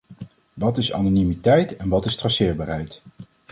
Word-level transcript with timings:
Wat 0.53 0.77
is 0.77 0.93
anonimiteit 0.93 1.77
en 1.77 1.89
wat 1.89 2.05
is 2.05 2.15
traceerbaarheid? 2.15 3.01